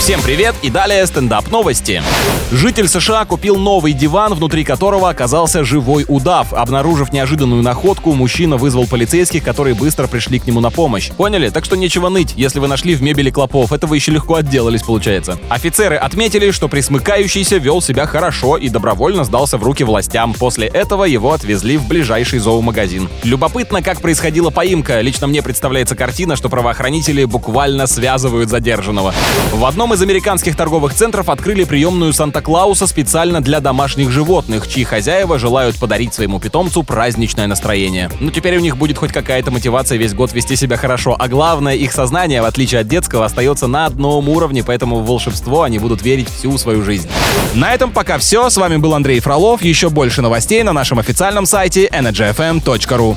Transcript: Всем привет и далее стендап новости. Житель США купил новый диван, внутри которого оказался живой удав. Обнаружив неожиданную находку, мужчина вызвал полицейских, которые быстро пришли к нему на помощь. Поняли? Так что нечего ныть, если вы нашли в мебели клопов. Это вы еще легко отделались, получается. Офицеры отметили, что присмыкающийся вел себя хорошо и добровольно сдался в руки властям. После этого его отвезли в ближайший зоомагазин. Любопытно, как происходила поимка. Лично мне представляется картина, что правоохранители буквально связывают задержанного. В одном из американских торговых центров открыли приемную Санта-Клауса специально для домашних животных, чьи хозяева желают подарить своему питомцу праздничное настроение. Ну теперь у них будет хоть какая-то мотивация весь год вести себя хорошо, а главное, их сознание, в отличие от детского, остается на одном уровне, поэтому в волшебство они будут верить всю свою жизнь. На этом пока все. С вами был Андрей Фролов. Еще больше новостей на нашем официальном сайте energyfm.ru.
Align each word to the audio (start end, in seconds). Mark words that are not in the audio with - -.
Всем 0.00 0.22
привет 0.22 0.54
и 0.62 0.70
далее 0.70 1.06
стендап 1.06 1.50
новости. 1.50 2.02
Житель 2.50 2.88
США 2.88 3.26
купил 3.26 3.56
новый 3.56 3.92
диван, 3.92 4.32
внутри 4.32 4.64
которого 4.64 5.10
оказался 5.10 5.62
живой 5.62 6.06
удав. 6.08 6.54
Обнаружив 6.54 7.12
неожиданную 7.12 7.62
находку, 7.62 8.14
мужчина 8.14 8.56
вызвал 8.56 8.86
полицейских, 8.86 9.44
которые 9.44 9.74
быстро 9.74 10.06
пришли 10.06 10.38
к 10.38 10.46
нему 10.46 10.60
на 10.60 10.70
помощь. 10.70 11.10
Поняли? 11.10 11.50
Так 11.50 11.66
что 11.66 11.76
нечего 11.76 12.08
ныть, 12.08 12.32
если 12.34 12.60
вы 12.60 12.66
нашли 12.66 12.94
в 12.94 13.02
мебели 13.02 13.30
клопов. 13.30 13.72
Это 13.72 13.86
вы 13.86 13.96
еще 13.96 14.10
легко 14.10 14.36
отделались, 14.36 14.82
получается. 14.82 15.38
Офицеры 15.50 15.96
отметили, 15.96 16.50
что 16.50 16.68
присмыкающийся 16.68 17.58
вел 17.58 17.82
себя 17.82 18.06
хорошо 18.06 18.56
и 18.56 18.70
добровольно 18.70 19.24
сдался 19.24 19.58
в 19.58 19.62
руки 19.62 19.84
властям. 19.84 20.32
После 20.32 20.66
этого 20.66 21.04
его 21.04 21.34
отвезли 21.34 21.76
в 21.76 21.86
ближайший 21.86 22.38
зоомагазин. 22.38 23.10
Любопытно, 23.22 23.82
как 23.82 24.00
происходила 24.00 24.48
поимка. 24.48 25.02
Лично 25.02 25.26
мне 25.26 25.42
представляется 25.42 25.94
картина, 25.94 26.36
что 26.36 26.48
правоохранители 26.48 27.26
буквально 27.26 27.86
связывают 27.86 28.48
задержанного. 28.48 29.14
В 29.52 29.64
одном 29.66 29.89
из 29.94 30.02
американских 30.02 30.56
торговых 30.56 30.94
центров 30.94 31.28
открыли 31.28 31.64
приемную 31.64 32.12
Санта-Клауса 32.12 32.86
специально 32.86 33.40
для 33.40 33.60
домашних 33.60 34.10
животных, 34.10 34.68
чьи 34.68 34.84
хозяева 34.84 35.38
желают 35.38 35.76
подарить 35.76 36.14
своему 36.14 36.38
питомцу 36.40 36.82
праздничное 36.82 37.46
настроение. 37.46 38.10
Ну 38.20 38.30
теперь 38.30 38.56
у 38.56 38.60
них 38.60 38.76
будет 38.76 38.98
хоть 38.98 39.12
какая-то 39.12 39.50
мотивация 39.50 39.98
весь 39.98 40.14
год 40.14 40.32
вести 40.32 40.56
себя 40.56 40.76
хорошо, 40.76 41.16
а 41.18 41.28
главное, 41.28 41.74
их 41.74 41.92
сознание, 41.92 42.42
в 42.42 42.44
отличие 42.44 42.80
от 42.80 42.88
детского, 42.88 43.24
остается 43.24 43.66
на 43.66 43.86
одном 43.86 44.28
уровне, 44.28 44.62
поэтому 44.64 45.00
в 45.00 45.06
волшебство 45.06 45.62
они 45.62 45.78
будут 45.78 46.02
верить 46.02 46.28
всю 46.28 46.56
свою 46.58 46.82
жизнь. 46.82 47.08
На 47.54 47.72
этом 47.74 47.90
пока 47.92 48.18
все. 48.18 48.50
С 48.50 48.56
вами 48.56 48.76
был 48.76 48.94
Андрей 48.94 49.20
Фролов. 49.20 49.62
Еще 49.62 49.90
больше 49.90 50.22
новостей 50.22 50.62
на 50.62 50.72
нашем 50.72 50.98
официальном 50.98 51.46
сайте 51.46 51.86
energyfm.ru. 51.86 53.16